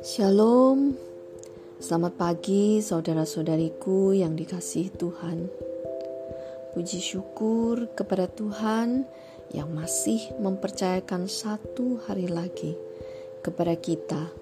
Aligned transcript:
Shalom, 0.00 0.96
selamat 1.76 2.16
pagi 2.16 2.80
saudara-saudariku 2.80 4.16
yang 4.16 4.32
dikasihi 4.32 4.88
Tuhan. 4.96 5.52
Puji 6.72 6.96
syukur 6.96 7.92
kepada 7.92 8.24
Tuhan 8.24 9.04
yang 9.52 9.68
masih 9.68 10.32
mempercayakan 10.40 11.28
satu 11.28 12.00
hari 12.08 12.32
lagi 12.32 12.72
kepada 13.44 13.76
kita. 13.76 14.32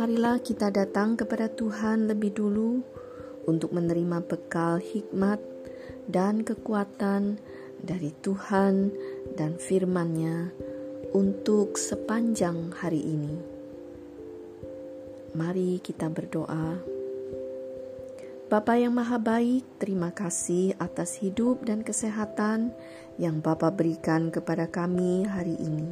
Marilah 0.00 0.40
kita 0.40 0.72
datang 0.72 1.20
kepada 1.20 1.52
Tuhan 1.52 2.08
lebih 2.08 2.32
dulu 2.32 2.80
untuk 3.44 3.76
menerima 3.76 4.24
bekal 4.24 4.80
hikmat 4.80 5.44
dan 6.08 6.40
kekuatan 6.40 7.36
dari 7.82 8.12
Tuhan 8.22 8.92
dan 9.36 9.56
firman-Nya 9.60 10.52
untuk 11.16 11.80
sepanjang 11.80 12.76
hari 12.76 13.00
ini. 13.00 13.34
Mari 15.36 15.80
kita 15.84 16.08
berdoa. 16.08 16.96
Bapa 18.46 18.78
yang 18.78 18.94
Maha 18.94 19.18
Baik, 19.18 19.66
terima 19.82 20.14
kasih 20.14 20.78
atas 20.78 21.18
hidup 21.18 21.66
dan 21.66 21.82
kesehatan 21.82 22.70
yang 23.18 23.42
Bapa 23.42 23.74
berikan 23.74 24.30
kepada 24.30 24.70
kami 24.70 25.26
hari 25.26 25.58
ini. 25.58 25.90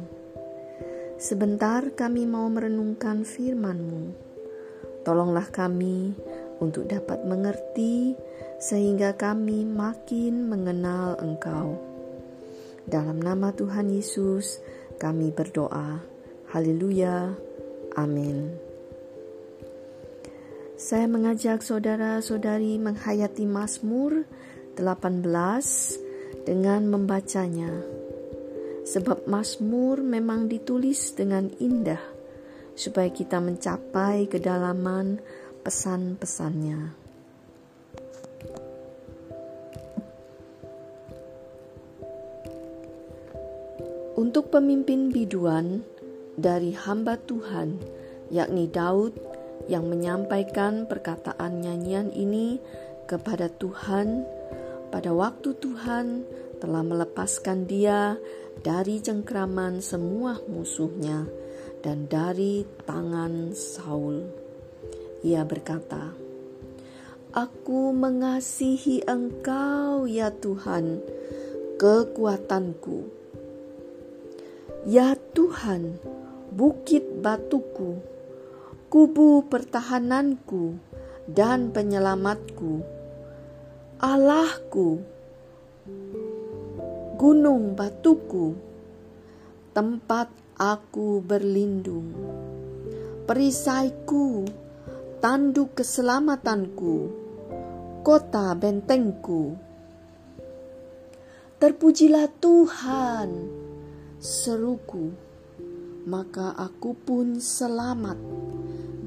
Sebentar 1.19 1.83
kami 1.95 2.23
mau 2.23 2.47
merenungkan 2.47 3.27
firman-Mu. 3.27 4.15
Tolonglah 5.03 5.51
kami 5.51 6.15
untuk 6.59 6.87
dapat 6.87 7.23
mengerti 7.27 8.15
sehingga 8.59 9.15
kami 9.15 9.67
makin 9.67 10.47
mengenal 10.47 11.19
Engkau. 11.19 11.75
Dalam 12.85 13.17
nama 13.17 13.49
Tuhan 13.51 13.89
Yesus, 13.89 14.61
kami 15.01 15.33
berdoa. 15.33 15.99
Haleluya. 16.53 17.33
Amin. 17.97 18.53
Saya 20.75 21.07
mengajak 21.07 21.63
saudara-saudari 21.63 22.77
menghayati 22.77 23.47
Mazmur 23.47 24.27
18 24.75 25.23
dengan 26.45 26.85
membacanya. 26.85 27.71
Sebab 28.85 29.25
Mazmur 29.25 30.05
memang 30.05 30.45
ditulis 30.45 31.15
dengan 31.17 31.49
indah 31.57 32.03
supaya 32.75 33.09
kita 33.09 33.39
mencapai 33.39 34.27
kedalaman 34.29 35.23
pesan-pesannya. 35.65 36.93
Untuk 44.15 44.53
pemimpin 44.53 45.09
biduan 45.09 45.81
dari 46.37 46.77
hamba 46.77 47.17
Tuhan, 47.17 47.81
yakni 48.29 48.69
Daud 48.69 49.17
yang 49.65 49.89
menyampaikan 49.89 50.85
perkataan 50.85 51.65
nyanyian 51.65 52.13
ini 52.13 52.61
kepada 53.09 53.49
Tuhan 53.49 54.21
pada 54.93 55.11
waktu 55.11 55.57
Tuhan 55.57 56.23
telah 56.61 56.85
melepaskan 56.85 57.65
dia 57.65 58.15
dari 58.61 59.01
cengkraman 59.01 59.81
semua 59.81 60.37
musuhnya 60.45 61.25
dan 61.81 62.05
dari 62.05 62.63
tangan 62.85 63.51
Saul. 63.51 64.44
Ia 65.25 65.41
berkata, 65.41 66.13
Aku 67.33 67.89
mengasihi 67.89 69.01
Engkau, 69.09 70.05
ya 70.05 70.29
Tuhan, 70.29 71.01
kekuatanku. 71.81 73.09
Ya 74.85 75.17
Tuhan, 75.33 75.97
bukit 76.53 77.01
batuku 77.25 78.15
kubu 78.95 79.43
pertahananku 79.51 80.79
dan 81.27 81.75
penyelamatku, 81.75 82.79
Allahku, 83.99 85.03
gunung 87.19 87.75
batuku, 87.75 88.55
tempat 89.75 90.31
aku 90.55 91.19
berlindung, 91.19 92.07
perisaiku, 93.27 94.47
tanduk 95.25 95.73
keselamatanku, 95.73 97.09
kota 98.05 98.53
bentengku. 98.53 99.57
Terpujilah 101.57 102.29
Tuhan, 102.37 103.29
seruku, 104.21 105.17
maka 106.05 106.53
aku 106.53 106.93
pun 106.93 107.41
selamat 107.41 108.21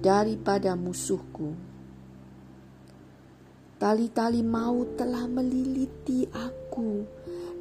daripada 0.03 0.75
musuhku. 0.75 1.55
Tali-tali 3.79 4.43
maut 4.43 4.99
telah 4.99 5.23
meliliti 5.31 6.27
aku, 6.35 7.07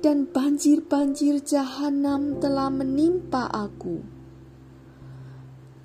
dan 0.02 0.26
banjir-banjir 0.26 1.46
jahanam 1.46 2.42
telah 2.42 2.74
menimpa 2.74 3.54
aku. 3.54 4.17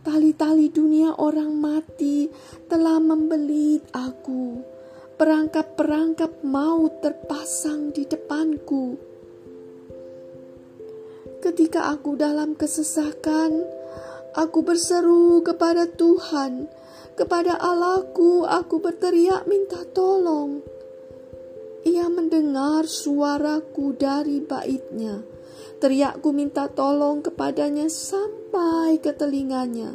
Tali-tali 0.03 0.69
dunia 0.69 1.15
orang 1.19 1.55
mati 1.55 2.27
telah 2.67 2.99
membelit 2.99 3.87
aku. 3.95 4.59
Perangkap-perangkap 5.15 6.43
maut 6.43 6.99
terpasang 6.99 7.95
di 7.95 8.03
depanku. 8.07 8.99
Ketika 11.39 11.91
aku 11.95 12.19
dalam 12.19 12.59
kesesakan, 12.59 13.83
Aku 14.33 14.65
berseru 14.65 15.45
kepada 15.45 15.85
Tuhan, 15.85 16.65
kepada 17.21 17.53
Allahku 17.53 18.49
aku 18.49 18.81
berteriak 18.81 19.45
minta 19.45 19.85
tolong. 19.93 20.65
Ia 21.85 22.09
mendengar 22.09 22.89
suaraku 22.89 23.93
dari 23.93 24.41
baitnya. 24.41 25.21
Teriakku 25.85 26.33
minta 26.33 26.65
tolong 26.73 27.21
kepadanya 27.21 27.93
sampai 27.93 28.42
ke 29.01 29.13
telinganya. 29.17 29.91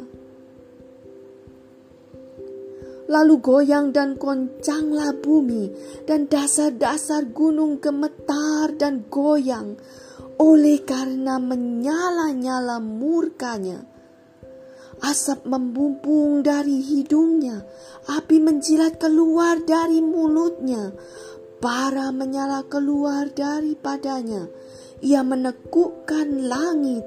Lalu 3.08 3.34
goyang 3.40 3.94
dan 3.94 4.20
goncanglah 4.20 5.16
bumi 5.16 5.72
dan 6.04 6.28
dasar-dasar 6.28 7.32
gunung 7.32 7.80
gemetar 7.80 8.76
dan 8.76 9.08
goyang 9.08 9.80
oleh 10.36 10.84
karena 10.84 11.40
menyala-nyala 11.40 12.76
murkanya 12.84 13.80
Asap 14.98 15.46
membumbung 15.46 16.42
dari 16.42 16.82
hidungnya, 16.82 17.62
api 18.10 18.42
menjilat 18.42 18.98
keluar 18.98 19.62
dari 19.62 20.02
mulutnya, 20.02 20.90
bara 21.62 22.10
menyala 22.10 22.66
keluar 22.66 23.30
daripadanya. 23.30 24.50
Ia 24.98 25.22
menekukkan 25.22 26.50
langit, 26.50 27.06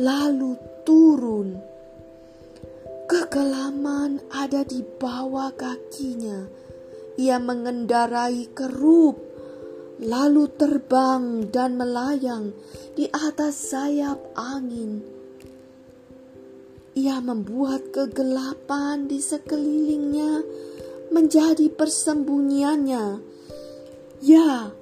lalu 0.00 0.56
turun. 0.88 1.60
Kekelaman 3.04 4.24
ada 4.32 4.64
di 4.64 4.80
bawah 4.80 5.52
kakinya. 5.52 6.48
Ia 7.20 7.36
mengendarai 7.36 8.48
kerub, 8.56 9.20
lalu 10.00 10.48
terbang 10.56 11.52
dan 11.52 11.76
melayang 11.76 12.56
di 12.96 13.04
atas 13.12 13.76
sayap 13.76 14.16
angin 14.32 15.20
ia 17.00 17.22
membuat 17.22 17.94
kegelapan 17.94 19.06
di 19.06 19.22
sekelilingnya 19.22 20.42
menjadi 21.14 21.70
persembunyiannya. 21.72 23.06
Ya, 24.20 24.74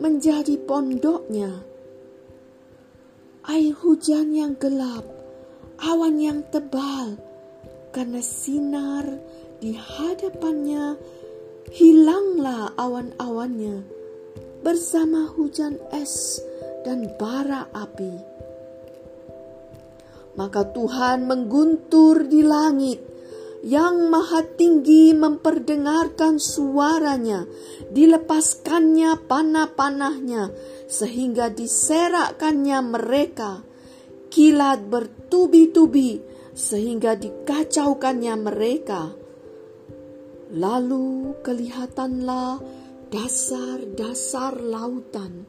menjadi 0.00 0.56
pondoknya. 0.62 1.66
Air 3.46 3.78
hujan 3.78 4.34
yang 4.34 4.58
gelap, 4.58 5.06
awan 5.78 6.18
yang 6.18 6.42
tebal, 6.50 7.14
karena 7.94 8.18
sinar 8.18 9.06
di 9.62 9.70
hadapannya 9.70 10.98
hilanglah 11.70 12.74
awan-awannya 12.74 13.86
bersama 14.66 15.30
hujan 15.30 15.78
es 15.94 16.42
dan 16.82 17.06
bara 17.14 17.70
api. 17.70 18.14
Maka 20.34 20.66
Tuhan 20.74 21.30
mengguntur 21.30 22.26
di 22.26 22.42
langit, 22.42 22.98
yang 23.64 24.12
maha 24.12 24.44
tinggi 24.44 25.16
memperdengarkan 25.16 26.36
suaranya, 26.36 27.48
dilepaskannya 27.92 29.24
panah-panahnya, 29.24 30.52
sehingga 30.90 31.48
diserakkannya 31.52 32.78
mereka. 32.84 33.64
Kilat 34.28 34.84
bertubi-tubi, 34.92 36.20
sehingga 36.52 37.16
dikacaukannya 37.16 38.34
mereka. 38.36 39.12
Lalu 40.52 41.36
kelihatanlah 41.42 42.60
dasar-dasar 43.10 44.60
lautan 44.60 45.46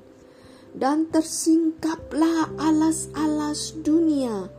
dan 0.74 1.10
tersingkaplah 1.10 2.54
alas-alas 2.58 3.74
dunia. 3.82 4.57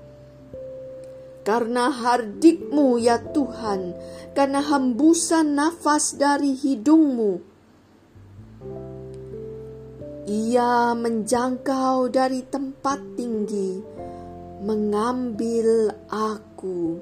Karena 1.46 1.88
hardikmu 1.88 3.00
ya 3.00 3.18
Tuhan, 3.32 3.96
karena 4.36 4.60
hembusan 4.60 5.56
nafas 5.56 6.18
dari 6.18 6.52
hidungmu, 6.52 7.40
ia 10.28 10.92
menjangkau 10.92 12.12
dari 12.12 12.44
tempat 12.44 13.00
tinggi, 13.16 13.80
mengambil 14.60 15.88
aku, 16.12 17.00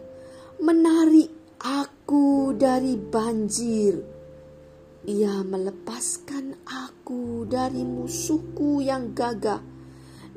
menarik 0.62 1.34
aku 1.58 2.54
dari 2.54 2.94
banjir. 2.94 3.98
Ia 5.10 5.42
melepaskan 5.42 6.66
aku 6.66 7.50
dari 7.50 7.82
musuhku 7.82 8.78
yang 8.78 9.10
gagah 9.10 9.58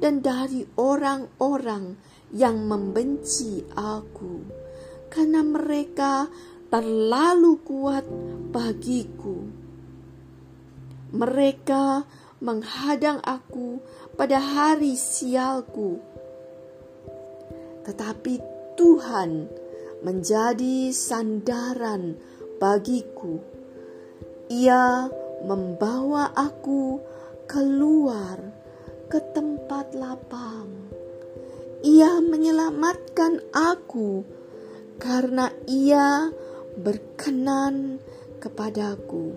dan 0.02 0.26
dari 0.26 0.66
orang-orang 0.74 1.94
yang 2.34 2.66
membenci 2.70 3.66
aku, 3.74 4.46
karena 5.10 5.42
mereka 5.42 6.30
terlalu 6.70 7.58
kuat 7.66 8.06
bagiku. 8.54 9.42
Mereka 11.10 12.06
menghadang 12.40 13.18
aku 13.26 13.82
pada 14.14 14.38
hari 14.38 14.94
sialku. 14.94 15.98
Tetapi 17.84 18.34
Tuhan 18.78 19.50
menjadi 20.06 20.94
sandaran 20.94 22.16
bagiku. 22.62 23.42
Ia 24.54 25.10
membawa 25.44 26.30
aku 26.38 27.02
keluar 27.50 28.38
ke 29.10 29.18
tempat 29.34 29.98
lapang. 29.98 30.89
Ia 31.80 32.20
menyelamatkan 32.20 33.40
aku 33.56 34.28
karena 35.00 35.48
ia 35.64 36.28
berkenan 36.76 38.04
kepadaku. 38.44 39.32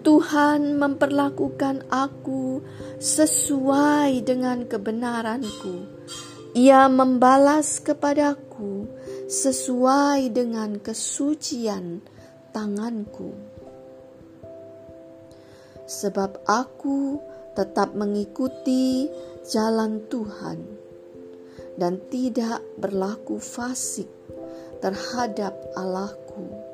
Tuhan 0.00 0.80
memperlakukan 0.80 1.84
aku 1.92 2.64
sesuai 2.96 4.24
dengan 4.24 4.64
kebenaranku. 4.64 5.84
Ia 6.56 6.88
membalas 6.88 7.84
kepadaku 7.84 8.88
sesuai 9.28 10.32
dengan 10.32 10.80
kesucian 10.80 12.00
tanganku. 12.56 13.36
Sebab 15.84 16.40
aku 16.48 17.20
tetap 17.58 17.98
mengikuti 17.98 19.10
jalan 19.42 20.06
Tuhan 20.06 20.62
dan 21.74 21.98
tidak 22.06 22.62
berlaku 22.78 23.42
fasik 23.42 24.06
terhadap 24.78 25.58
Allahku 25.74 26.68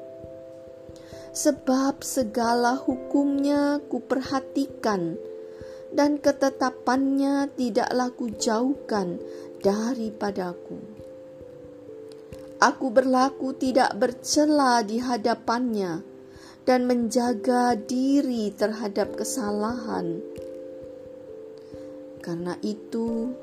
sebab 1.35 2.05
segala 2.05 2.79
hukumnya 2.79 3.81
kuperhatikan 3.89 5.17
dan 5.91 6.23
ketetapannya 6.23 7.51
tidaklah 7.59 8.11
kujauhkan 8.15 9.19
daripadaku. 9.65 10.79
Aku 12.63 12.87
berlaku 12.95 13.53
tidak 13.59 13.99
bercela 13.99 14.81
di 14.87 15.03
hadapannya 15.03 16.07
dan 16.65 16.89
menjaga 16.89 17.77
diri 17.77 18.55
terhadap 18.55 19.19
kesalahan. 19.19 20.23
Karena 22.25 22.57
itu, 22.65 23.37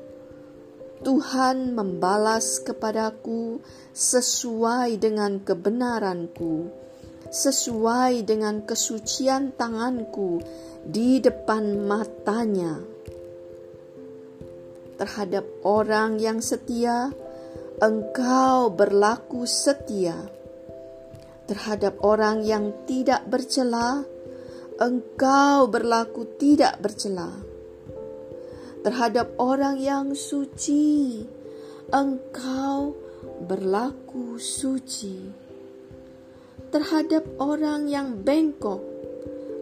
Tuhan 1.06 1.78
membalas 1.78 2.58
kepadaku 2.66 3.62
sesuai 3.94 4.98
dengan 4.98 5.38
kebenaranku 5.38 6.82
sesuai 7.32 8.28
dengan 8.28 8.60
kesucian 8.60 9.56
tanganku 9.56 10.44
di 10.84 11.16
depan 11.16 11.80
matanya. 11.88 12.76
Terhadap 15.00 15.48
orang 15.64 16.20
yang 16.20 16.44
setia, 16.44 17.08
engkau 17.80 18.68
berlaku 18.68 19.48
setia. 19.48 20.14
Terhadap 21.48 22.04
orang 22.04 22.44
yang 22.44 22.84
tidak 22.84 23.24
bercela, 23.26 24.04
engkau 24.76 25.66
berlaku 25.72 26.28
tidak 26.36 26.78
bercela. 26.84 27.51
Terhadap 28.82 29.38
orang 29.38 29.78
yang 29.78 30.14
suci, 30.14 31.22
engkau 31.94 32.98
berlaku 33.46 34.38
suci 34.42 35.42
terhadap 36.72 37.28
orang 37.36 37.84
yang 37.84 38.24
bengkok, 38.24 38.80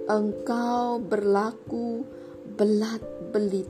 engkau 0.07 1.03
berlaku 1.03 2.07
belat-belit. 2.55 3.67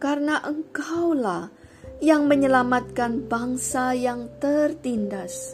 Karena 0.00 0.40
engkaulah 0.40 1.52
yang 2.00 2.24
menyelamatkan 2.24 3.28
bangsa 3.28 3.92
yang 3.92 4.32
tertindas, 4.40 5.52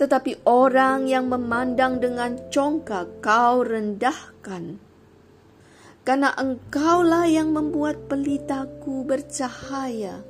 tetapi 0.00 0.40
orang 0.48 1.04
yang 1.12 1.28
memandang 1.28 2.00
dengan 2.00 2.40
congkak 2.48 3.20
kau 3.20 3.60
rendahkan. 3.60 4.80
Karena 6.02 6.34
engkaulah 6.34 7.30
yang 7.30 7.54
membuat 7.54 8.10
pelitaku 8.10 9.06
bercahaya 9.06 10.26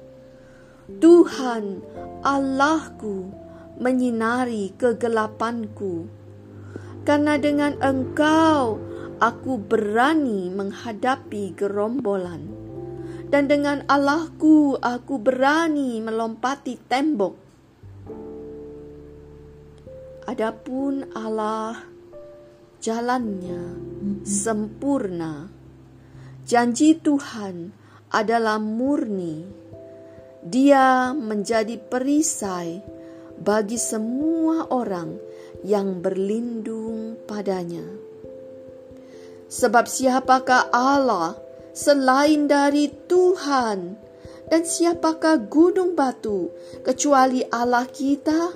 Tuhan 1.00 1.80
Allahku 2.20 3.32
menyinari 3.80 4.76
kegelapanku. 4.76 6.10
Karena 7.02 7.40
dengan 7.40 7.80
Engkau 7.80 8.78
aku 9.16 9.52
berani 9.58 10.52
menghadapi 10.52 11.56
gerombolan. 11.56 12.52
Dan 13.32 13.48
dengan 13.48 13.80
Allahku 13.88 14.76
aku 14.76 15.16
berani 15.16 16.04
melompati 16.04 16.76
tembok. 16.84 17.34
Adapun 20.28 21.08
Allah 21.16 21.80
jalannya 22.78 23.62
sempurna. 24.22 25.61
Janji 26.42 26.98
Tuhan 26.98 27.70
adalah 28.10 28.58
murni 28.58 29.62
dia 30.42 31.14
menjadi 31.14 31.78
perisai 31.78 32.82
bagi 33.38 33.78
semua 33.78 34.66
orang 34.74 35.14
yang 35.62 36.02
berlindung 36.02 37.14
padanya. 37.30 37.86
Sebab 39.46 39.86
siapakah 39.86 40.74
Allah 40.74 41.38
selain 41.70 42.50
dari 42.50 42.90
Tuhan? 43.06 44.10
Dan 44.52 44.68
siapakah 44.68 45.48
gunung 45.48 45.96
batu 45.96 46.52
kecuali 46.84 47.40
Allah 47.48 47.88
kita? 47.88 48.52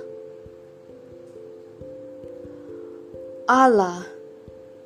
Allah, 3.47 4.05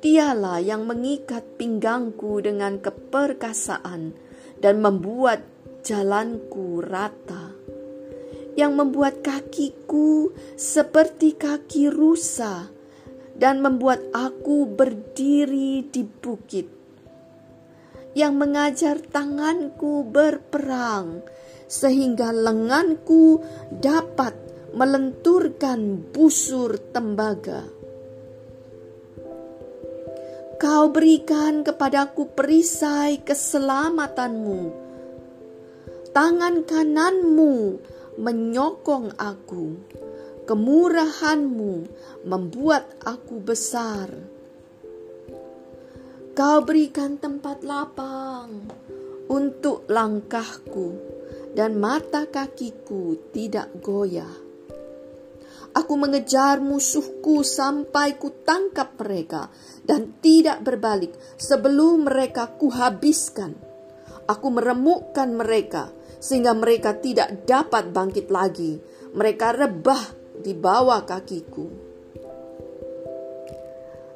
dialah 0.02 0.58
yang 0.58 0.82
mengikat 0.82 1.46
pinggangku 1.54 2.42
dengan 2.42 2.82
keperkasaan 2.82 4.10
dan 4.58 4.82
membuat 4.82 5.46
jalanku 5.86 6.82
rata, 6.82 7.54
yang 8.58 8.74
membuat 8.74 9.22
kakiku 9.22 10.34
seperti 10.58 11.38
kaki 11.38 11.86
rusa, 11.86 12.66
dan 13.38 13.62
membuat 13.62 14.02
aku 14.10 14.66
berdiri 14.66 15.86
di 15.86 16.02
bukit, 16.02 16.66
yang 18.18 18.34
mengajar 18.34 18.98
tanganku 19.06 20.02
berperang, 20.02 21.22
sehingga 21.70 22.34
lenganku 22.34 23.38
dapat 23.70 24.34
melenturkan 24.74 26.10
busur 26.10 26.74
tembaga. 26.90 27.81
Kau 30.62 30.94
berikan 30.94 31.66
kepadaku 31.66 32.38
perisai 32.38 33.18
keselamatanmu 33.26 34.70
tangan 36.14 36.62
kananmu 36.62 37.82
menyokong 38.22 39.10
aku, 39.18 39.80
kemurahanmu 40.46 41.90
membuat 42.22 42.86
aku 43.02 43.42
besar. 43.42 44.06
Kau 46.38 46.62
berikan 46.62 47.18
tempat 47.18 47.66
lapang 47.66 48.62
untuk 49.26 49.82
langkahku, 49.90 50.94
dan 51.58 51.74
mata 51.74 52.30
kakiku 52.30 53.18
tidak 53.34 53.66
goyah. 53.82 54.41
Aku 55.72 55.96
mengejar 55.96 56.60
musuhku 56.60 57.40
sampai 57.40 58.20
ku 58.20 58.28
tangkap 58.44 58.92
mereka 59.00 59.48
dan 59.80 60.20
tidak 60.20 60.60
berbalik 60.60 61.16
sebelum 61.40 62.04
mereka 62.04 62.52
kuhabiskan. 62.60 63.56
Aku 64.28 64.52
meremukkan 64.52 65.32
mereka 65.32 65.88
sehingga 66.20 66.52
mereka 66.52 67.00
tidak 67.00 67.48
dapat 67.48 67.88
bangkit 67.88 68.28
lagi. 68.28 68.76
Mereka 69.16 69.46
rebah 69.56 70.04
di 70.44 70.52
bawah 70.52 71.08
kakiku. 71.08 71.92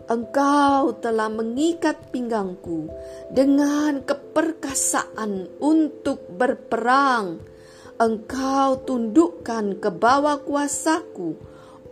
Engkau 0.07 1.03
telah 1.03 1.27
mengikat 1.27 2.15
pinggangku 2.15 2.87
dengan 3.33 4.07
keperkasaan 4.07 5.59
untuk 5.59 6.31
berperang. 6.31 7.56
Engkau 7.97 8.85
tundukkan 8.85 9.81
ke 9.81 9.89
bawah 9.89 10.45
kuasaku 10.45 11.33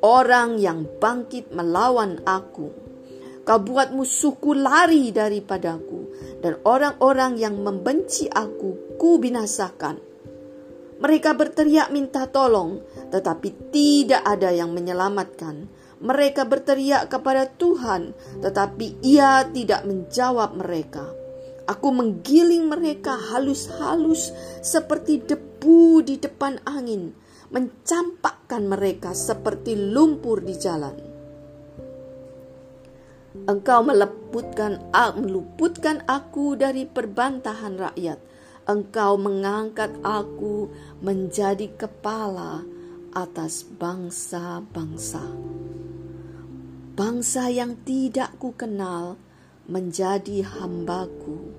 orang 0.04 0.60
yang 0.60 0.84
bangkit 1.00 1.48
melawan 1.48 2.20
aku. 2.28 2.68
Kau 3.48 3.56
buat 3.64 3.88
musuhku 3.88 4.52
lari 4.52 5.08
daripadaku, 5.16 6.12
dan 6.44 6.60
orang-orang 6.68 7.40
yang 7.40 7.56
membenci 7.56 8.28
aku 8.28 9.00
ku 9.00 9.16
binasakan. 9.16 9.96
Mereka 11.00 11.40
berteriak 11.40 11.88
minta 11.88 12.28
tolong, 12.28 12.84
tetapi 13.08 13.72
tidak 13.72 14.28
ada 14.28 14.52
yang 14.52 14.76
menyelamatkan. 14.76 15.72
Mereka 16.04 16.44
berteriak 16.44 17.08
kepada 17.08 17.48
Tuhan, 17.48 18.12
tetapi 18.44 19.00
Ia 19.00 19.48
tidak 19.48 19.88
menjawab 19.88 20.52
mereka. 20.52 21.23
Aku 21.64 21.88
menggiling 21.92 22.68
mereka 22.68 23.16
halus-halus 23.16 24.32
seperti 24.60 25.24
debu 25.24 26.04
di 26.04 26.20
depan 26.20 26.60
angin, 26.68 27.16
mencampakkan 27.48 28.68
mereka 28.68 29.16
seperti 29.16 29.72
lumpur 29.72 30.44
di 30.44 30.54
jalan. 30.60 30.96
Engkau 33.48 33.80
meluputkan, 33.82 34.92
meluputkan 35.16 36.04
aku 36.06 36.54
dari 36.54 36.86
perbantahan 36.86 37.74
rakyat 37.80 38.18
Engkau 38.64 39.20
mengangkat 39.20 39.92
aku 40.00 40.72
menjadi 41.04 41.68
kepala 41.76 42.64
atas 43.12 43.60
bangsa-bangsa. 43.60 45.20
Bangsa 46.96 47.52
yang 47.52 47.76
tidak 47.84 48.32
ku 48.40 48.56
kenal 48.56 49.20
menjadi 49.66 50.44
hambaku. 50.44 51.54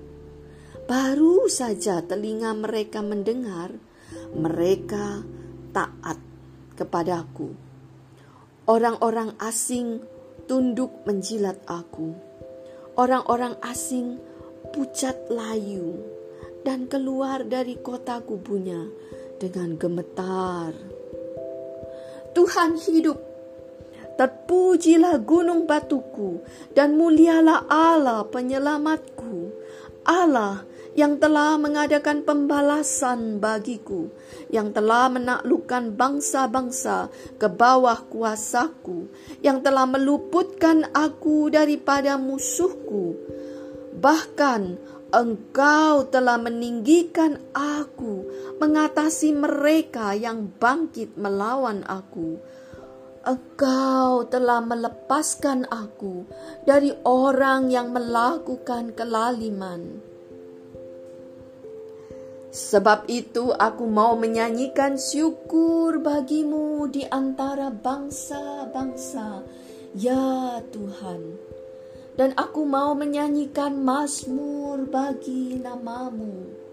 Baru 0.86 1.50
saja 1.50 1.98
telinga 2.06 2.54
mereka 2.54 3.02
mendengar, 3.02 3.74
mereka 4.30 5.26
taat 5.74 6.18
kepadaku. 6.78 7.50
Orang-orang 8.70 9.34
asing 9.42 10.02
tunduk 10.46 11.02
menjilat 11.02 11.58
aku. 11.66 12.14
Orang-orang 12.94 13.58
asing 13.66 14.22
pucat 14.70 15.26
layu 15.26 16.00
dan 16.62 16.86
keluar 16.86 17.42
dari 17.46 17.78
kota 17.82 18.22
kubunya 18.22 18.86
dengan 19.42 19.74
gemetar. 19.74 20.70
Tuhan 22.34 22.78
hidup. 22.78 23.25
Terpujilah 24.16 25.20
gunung 25.20 25.68
batuku 25.68 26.40
dan 26.72 26.96
mulialah 26.96 27.68
Allah 27.68 28.24
penyelamatku. 28.24 29.52
Allah 30.08 30.64
yang 30.96 31.20
telah 31.20 31.60
mengadakan 31.60 32.24
pembalasan 32.24 33.36
bagiku, 33.36 34.08
yang 34.48 34.72
telah 34.72 35.12
menaklukkan 35.12 35.92
bangsa-bangsa 35.92 37.12
ke 37.36 37.52
bawah 37.52 38.00
kuasaku, 38.08 39.12
yang 39.44 39.60
telah 39.60 39.84
meluputkan 39.84 40.88
aku 40.96 41.52
daripada 41.52 42.16
musuhku. 42.16 43.20
Bahkan 44.00 44.80
Engkau 45.06 46.10
telah 46.10 46.34
meninggikan 46.34 47.38
aku, 47.54 48.26
mengatasi 48.58 49.36
mereka 49.36 50.18
yang 50.18 50.50
bangkit 50.58 51.14
melawan 51.14 51.86
aku. 51.86 52.42
Engkau 53.26 54.30
telah 54.30 54.62
melepaskan 54.62 55.66
aku 55.66 56.22
dari 56.62 56.94
orang 57.02 57.74
yang 57.74 57.90
melakukan 57.90 58.94
kelaliman. 58.94 59.98
Sebab 62.54 63.10
itu 63.10 63.50
aku 63.50 63.84
mau 63.90 64.14
menyanyikan 64.14 64.94
syukur 64.96 65.98
bagimu 65.98 66.86
di 66.88 67.02
antara 67.04 67.68
bangsa-bangsa, 67.68 69.42
ya 69.92 70.62
Tuhan 70.70 71.20
dan 72.16 72.32
aku 72.34 72.64
mau 72.64 72.96
menyanyikan 72.96 73.76
mazmur 73.76 74.88
bagi 74.88 75.60
namamu. 75.60 76.65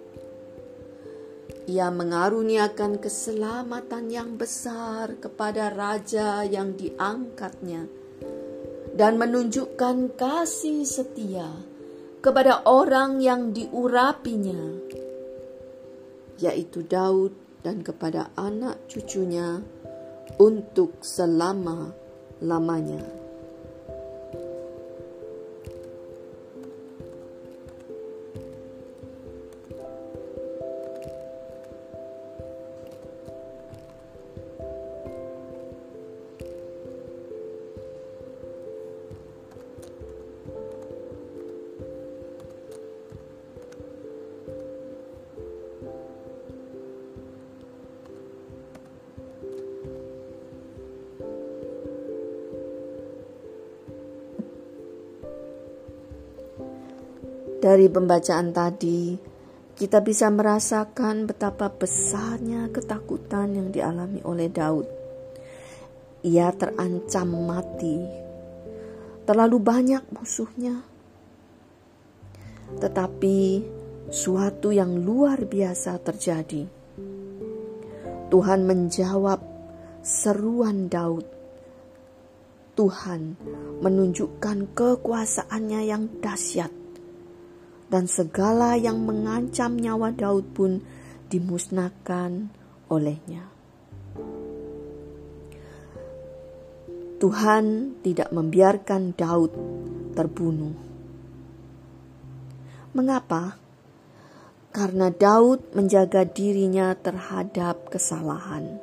Ia 1.63 1.87
mengaruniakan 1.87 2.99
keselamatan 2.99 4.11
yang 4.11 4.35
besar 4.35 5.15
kepada 5.15 5.71
raja 5.71 6.43
yang 6.43 6.75
diangkatnya 6.75 7.87
dan 8.91 9.15
menunjukkan 9.15 10.19
kasih 10.19 10.83
setia 10.83 11.47
kepada 12.19 12.67
orang 12.67 13.23
yang 13.23 13.55
diurapinya, 13.55 14.59
yaitu 16.43 16.83
Daud 16.83 17.31
dan 17.63 17.79
kepada 17.79 18.35
anak 18.35 18.83
cucunya 18.91 19.63
untuk 20.35 20.99
selama-lamanya. 20.99 23.22
Dari 57.63 57.87
pembacaan 57.87 58.51
tadi, 58.51 59.15
kita 59.71 60.03
bisa 60.03 60.27
merasakan 60.27 61.23
betapa 61.23 61.71
besarnya 61.71 62.67
ketakutan 62.67 63.55
yang 63.55 63.71
dialami 63.71 64.19
oleh 64.27 64.51
Daud. 64.51 64.83
Ia 66.27 66.51
terancam 66.51 67.47
mati. 67.47 68.03
Terlalu 69.23 69.57
banyak 69.63 70.03
musuhnya. 70.11 70.83
Tetapi 72.83 73.39
suatu 74.11 74.75
yang 74.75 74.99
luar 74.99 75.47
biasa 75.47 76.03
terjadi. 76.03 76.67
Tuhan 78.27 78.67
menjawab 78.67 79.39
seruan 80.03 80.91
Daud. 80.91 81.23
Tuhan 82.75 83.39
menunjukkan 83.79 84.75
kekuasaannya 84.75 85.81
yang 85.87 86.11
dahsyat 86.19 86.82
dan 87.93 88.09
segala 88.09 88.73
yang 88.73 89.05
mengancam 89.05 89.77
nyawa 89.77 90.09
Daud 90.17 90.49
pun 90.57 90.81
dimusnahkan 91.29 92.49
olehnya. 92.89 93.45
Tuhan 97.21 97.93
tidak 98.01 98.33
membiarkan 98.33 99.13
Daud 99.13 99.53
terbunuh. 100.17 100.73
Mengapa? 102.97 103.61
Karena 104.73 105.13
Daud 105.13 105.77
menjaga 105.77 106.25
dirinya 106.25 106.97
terhadap 106.97 107.93
kesalahan. 107.93 108.81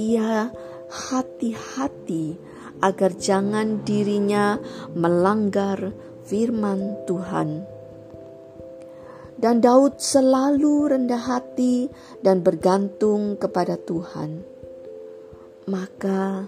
Ia 0.00 0.48
hati-hati 0.88 2.40
agar 2.80 3.12
jangan 3.20 3.84
dirinya 3.84 4.56
melanggar 4.96 5.92
firman 6.24 7.04
Tuhan 7.04 7.75
dan 9.36 9.60
Daud 9.60 10.00
selalu 10.00 10.96
rendah 10.96 11.20
hati 11.20 11.88
dan 12.24 12.40
bergantung 12.40 13.36
kepada 13.36 13.76
Tuhan. 13.76 14.44
Maka 15.66 16.46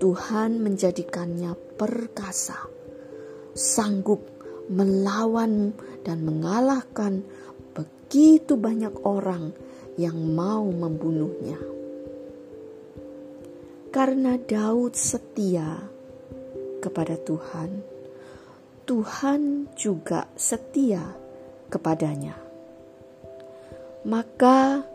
Tuhan 0.00 0.62
menjadikannya 0.62 1.54
perkasa, 1.76 2.58
sanggup 3.52 4.24
melawan 4.72 5.74
dan 6.02 6.24
mengalahkan 6.24 7.20
begitu 7.76 8.56
banyak 8.56 8.94
orang 9.04 9.52
yang 10.00 10.16
mau 10.34 10.66
membunuhnya. 10.66 11.74
karena 13.94 14.34
Daud 14.42 14.98
setia 14.98 15.78
kepada 16.82 17.14
Tuhan, 17.14 17.78
Tuhan 18.90 19.70
juga 19.78 20.26
setia 20.34 21.14
kepadanya. 21.74 22.38
Maka 24.06 24.86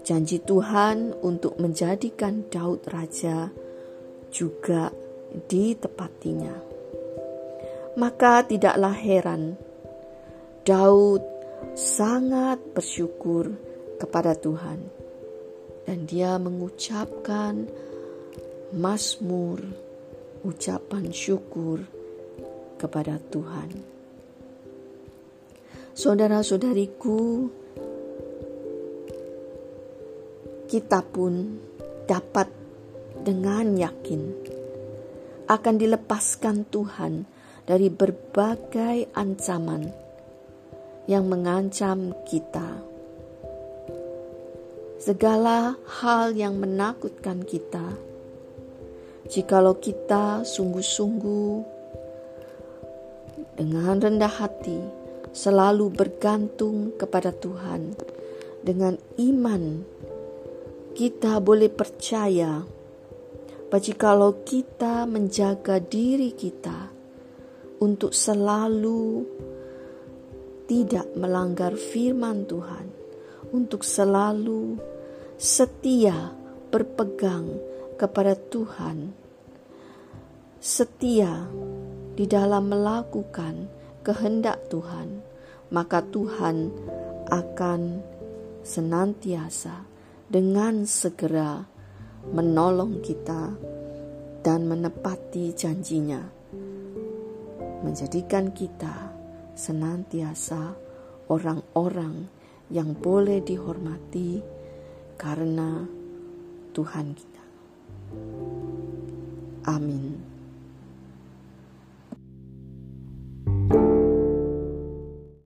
janji 0.00 0.40
Tuhan 0.40 1.12
untuk 1.20 1.60
menjadikan 1.60 2.48
Daud 2.48 2.88
raja 2.88 3.52
juga 4.32 4.88
ditepatinya. 5.52 6.56
Maka 8.00 8.42
tidaklah 8.48 8.96
heran 8.96 9.60
Daud 10.64 11.20
sangat 11.76 12.56
bersyukur 12.72 13.52
kepada 14.00 14.32
Tuhan 14.32 14.80
dan 15.84 16.08
dia 16.08 16.40
mengucapkan 16.40 17.68
mazmur 18.72 19.60
ucapan 20.44 21.12
syukur 21.12 21.84
kepada 22.80 23.20
Tuhan. 23.30 23.93
Saudara-saudariku, 25.94 27.46
kita 30.66 31.06
pun 31.06 31.54
dapat 32.10 32.50
dengan 33.22 33.78
yakin 33.78 34.34
akan 35.46 35.74
dilepaskan 35.78 36.66
Tuhan 36.66 37.30
dari 37.62 37.94
berbagai 37.94 39.14
ancaman 39.14 39.86
yang 41.06 41.30
mengancam 41.30 42.10
kita. 42.26 42.82
Segala 44.98 45.78
hal 46.02 46.34
yang 46.34 46.58
menakutkan 46.58 47.46
kita, 47.46 47.94
jikalau 49.30 49.78
kita 49.78 50.42
sungguh-sungguh 50.42 51.54
dengan 53.54 54.02
rendah 54.02 54.34
hati 54.42 55.03
selalu 55.34 55.90
bergantung 55.90 56.94
kepada 56.94 57.34
Tuhan. 57.34 57.98
Dengan 58.64 58.96
iman 59.20 59.84
kita 60.94 61.42
boleh 61.42 61.68
percaya 61.68 62.64
jikalau 63.74 64.46
kita 64.46 65.02
menjaga 65.02 65.82
diri 65.82 66.30
kita 66.30 66.94
untuk 67.82 68.14
selalu 68.14 69.26
tidak 70.70 71.10
melanggar 71.18 71.74
firman 71.76 72.46
Tuhan, 72.46 72.86
untuk 73.52 73.84
selalu 73.84 74.78
setia 75.36 76.32
berpegang 76.70 77.58
kepada 77.98 78.38
Tuhan, 78.38 79.12
setia 80.62 81.50
di 82.14 82.24
dalam 82.24 82.70
melakukan 82.70 83.68
kehendak 84.04 84.68
Tuhan, 84.68 85.24
maka 85.72 86.04
Tuhan 86.04 86.68
akan 87.32 88.04
senantiasa 88.60 89.88
dengan 90.28 90.84
segera 90.84 91.64
menolong 92.28 93.00
kita 93.00 93.56
dan 94.44 94.68
menepati 94.68 95.56
janjinya, 95.56 96.20
menjadikan 97.80 98.52
kita 98.52 99.12
senantiasa 99.56 100.76
orang-orang 101.32 102.28
yang 102.68 102.92
boleh 102.92 103.40
dihormati 103.40 104.44
karena 105.16 105.84
Tuhan 106.76 107.06
kita. 107.16 107.44
Amin. 109.64 110.33